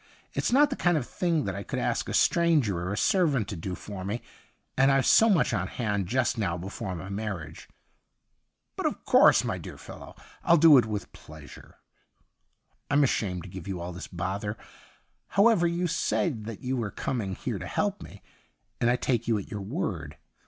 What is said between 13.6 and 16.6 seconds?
you all this bother. However, you said